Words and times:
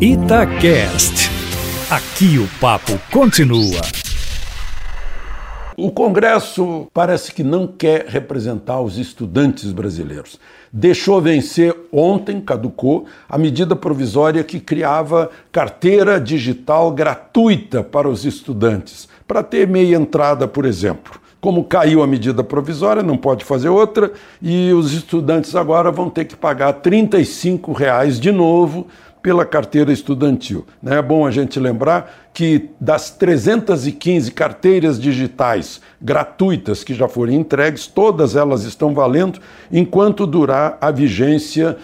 Itacast. 0.00 1.28
Aqui 1.90 2.38
o 2.38 2.46
papo 2.60 2.96
continua. 3.10 3.80
O 5.76 5.90
Congresso 5.90 6.86
parece 6.94 7.34
que 7.34 7.42
não 7.42 7.66
quer 7.66 8.06
representar 8.06 8.80
os 8.80 8.96
estudantes 8.96 9.72
brasileiros. 9.72 10.38
Deixou 10.72 11.20
vencer 11.20 11.74
ontem, 11.92 12.40
caducou, 12.40 13.06
a 13.28 13.36
medida 13.36 13.74
provisória 13.74 14.44
que 14.44 14.60
criava 14.60 15.30
carteira 15.50 16.20
digital 16.20 16.92
gratuita 16.92 17.82
para 17.82 18.08
os 18.08 18.24
estudantes, 18.24 19.08
para 19.26 19.42
ter 19.42 19.66
meia 19.66 19.96
entrada, 19.96 20.46
por 20.46 20.64
exemplo. 20.64 21.20
Como 21.40 21.64
caiu 21.64 22.04
a 22.04 22.06
medida 22.06 22.44
provisória, 22.44 23.02
não 23.02 23.16
pode 23.16 23.44
fazer 23.44 23.68
outra, 23.68 24.12
e 24.40 24.72
os 24.72 24.92
estudantes 24.92 25.56
agora 25.56 25.90
vão 25.90 26.08
ter 26.08 26.24
que 26.24 26.36
pagar 26.36 26.74
35 26.74 27.72
reais 27.72 28.20
de 28.20 28.30
novo 28.30 28.86
pela 29.22 29.44
carteira 29.44 29.92
estudantil. 29.92 30.66
Né? 30.82 30.96
É 30.96 31.02
bom 31.02 31.26
a 31.26 31.30
gente 31.30 31.58
lembrar 31.58 32.28
que 32.32 32.70
das 32.80 33.10
315 33.10 34.30
carteiras 34.30 35.00
digitais 35.00 35.80
gratuitas 36.00 36.84
que 36.84 36.94
já 36.94 37.08
foram 37.08 37.32
entregues, 37.32 37.86
todas 37.88 38.36
elas 38.36 38.62
estão 38.62 38.94
valendo 38.94 39.40
enquanto 39.72 40.26
durar 40.26 40.78
a 40.80 40.90
vigência 40.90 41.76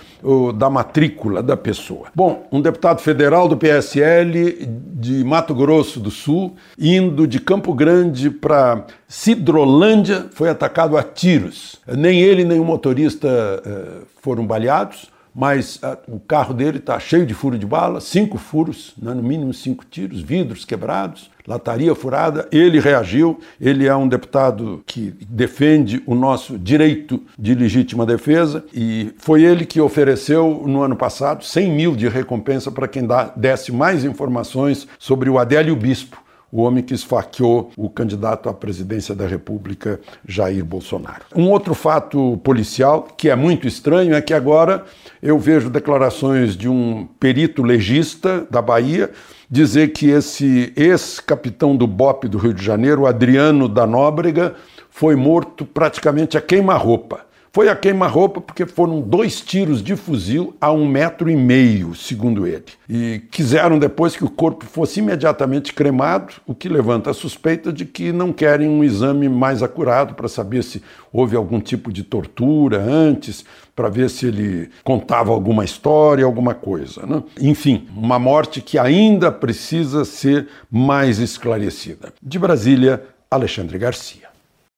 da 0.57 0.71
matrícula 0.71 1.43
da 1.43 1.57
pessoa. 1.57 2.07
Bom, 2.15 2.47
um 2.53 2.61
deputado 2.61 3.01
federal 3.01 3.49
do 3.49 3.57
PSL 3.57 4.67
de 4.95 5.25
Mato 5.25 5.55
Grosso 5.55 5.99
do 5.99 6.11
Sul, 6.11 6.55
indo 6.79 7.27
de 7.27 7.41
Campo 7.41 7.75
Grande 7.75 8.31
para 8.31 8.87
Cidrolândia, 9.09 10.29
foi 10.33 10.49
atacado 10.49 10.97
a 10.97 11.03
tiros. 11.03 11.81
Nem 11.87 12.21
ele 12.21 12.45
nem 12.45 12.61
o 12.61 12.65
motorista 12.65 13.29
eh, 13.67 14.03
foram 14.23 14.47
baleados 14.47 15.13
mas 15.35 15.79
a, 15.83 15.93
ah, 15.93 15.99
o 16.09 16.21
carro 16.21 16.55
dele 16.55 16.79
está 16.79 16.99
cheio 17.01 17.27
de 17.27 17.35
furo 17.35 17.59
de 17.59 17.67
bala, 17.67 18.01
cinco 18.01 18.39
furos, 18.39 18.95
né, 18.97 19.13
no 19.13 19.23
mínimo 19.23 19.53
cinco 19.53 19.85
tiros, 19.85 20.21
vidros 20.21 20.65
quebrados, 20.65 21.31
lataria 21.47 21.95
furada. 21.95 22.49
Ele 22.53 22.79
reagiu, 22.79 23.41
ele 23.61 23.87
é 23.87 23.95
um 23.95 24.09
deputado 24.09 24.83
que 24.87 25.15
defende 25.29 26.03
o 26.07 26.15
nosso 26.15 26.59
direito 26.59 27.21
de 27.39 27.55
legítima 27.55 28.07
defesa 28.07 28.65
e 28.73 29.13
foi 29.19 29.43
ele 29.43 29.67
que 29.67 29.81
ofereceu 29.81 30.63
no 30.67 30.83
ano 30.83 30.97
passado 30.97 31.45
100 31.45 31.71
mil 31.73 31.97
de 31.97 32.09
recompensa 32.09 32.71
para 32.71 32.89
quem 32.89 33.07
dá, 33.07 33.33
desse 33.35 33.73
mais 33.73 34.05
informações 34.05 34.87
sobre 34.99 35.29
o 35.29 35.39
Adélio 35.39 35.77
Bispo 35.77 36.24
o 36.55 36.63
homem 36.63 36.85
que 36.85 36.95
esfaqueou 36.95 37.73
o 37.77 37.91
candidato 37.91 38.49
à 38.49 38.55
presidência 38.55 39.13
da 39.13 39.27
República, 39.27 40.01
Jair 40.25 40.65
Bolsonaro. 40.65 41.25
Um 41.35 41.51
outro 41.51 41.75
fato 41.75 42.41
policial 42.45 43.09
que 43.17 43.29
é 43.29 43.35
muito 43.35 43.67
estranho 43.67 44.15
é 44.15 44.23
que 44.23 44.33
agora 44.33 44.85
eu 45.21 45.37
vejo 45.37 45.69
declarações 45.69 46.57
de 46.57 46.69
um 46.69 47.09
perito 47.19 47.61
legista 47.61 48.47
da 48.49 48.63
Bahia 48.63 49.11
dizer 49.51 49.89
que 49.89 50.09
esse 50.09 50.73
ex-capitão 50.77 51.77
do 51.77 51.89
BOP 51.89 52.29
do 52.29 52.39
Rio 52.39 52.55
de 52.55 52.65
Janeiro, 52.65 53.05
Adriano 53.05 53.69
da 53.69 53.85
Nóbrega, 53.85 54.55
foi 54.89 55.17
morto 55.17 55.67
praticamente 55.67 56.39
a 56.39 56.41
queima-roupa. 56.41 57.27
Foi 57.55 57.69
a 57.69 57.77
queima-roupa 57.77 58.41
porque 58.41 58.67
foram 58.67 59.01
dois 59.01 59.41
tiros 59.41 59.81
de 59.81 59.95
fuzil 59.95 60.57
a 60.61 60.73
um 60.73 60.89
metro 60.89 61.31
e 61.31 61.37
meio, 61.37 61.95
segundo 61.95 62.49
ele. 62.49 62.65
E 62.89 63.23
quiseram 63.31 63.79
depois 63.79 64.17
que 64.17 64.25
o 64.25 64.29
corpo 64.29 64.65
fosse 64.65 64.99
imediatamente 64.99 65.73
cremado, 65.73 66.35
o 66.49 66.53
que 66.53 66.69
levanta 66.69 67.11
a 67.11 67.15
suspeita 67.15 67.73
de 67.73 67.85
que 67.85 68.11
não 68.11 68.33
querem 68.33 68.69
um 68.69 68.83
exame 68.83 69.29
mais 69.29 69.63
acurado 69.63 70.15
para 70.15 70.27
saber 70.27 70.65
se 70.65 70.83
houve 71.13 71.37
algum 71.37 71.61
tipo 71.61 71.93
de 71.93 72.03
tortura 72.03 72.83
antes, 72.83 73.45
para 73.77 73.89
ver 73.89 74.11
se 74.11 74.27
ele 74.27 74.69
contava 74.83 75.31
alguma 75.31 75.65
história, 75.65 76.25
alguma 76.25 76.55
coisa. 76.55 77.07
Né? 77.07 77.23
Enfim, 77.41 77.87
uma 77.97 78.19
morte 78.19 78.61
que 78.61 78.81
ainda 78.81 79.31
precisa 79.31 80.05
ser 80.05 80.49
mais 80.69 81.21
esclarecida. 81.21 82.13
De 82.21 82.37
Brasília, 82.37 83.01
Alexandre 83.31 83.79
Garcia. 83.79 84.34